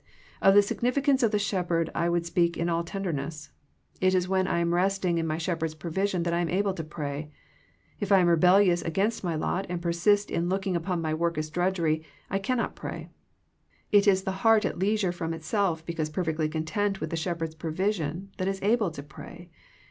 [0.41, 3.51] Of the significance of the Shepherd I would speak in all tenderness.
[4.01, 6.83] It is when I am resting in my Shepherd's provision that I am able to
[6.83, 7.29] pray.
[7.99, 11.37] If I am rebellious against my lot and persist in look ing upon my work
[11.37, 13.09] as drudgery, I cannot pray.
[13.91, 17.53] It is the heart at leisure from itself because per fectly content with the Shepherd's
[17.53, 19.51] provision, that is able to pray.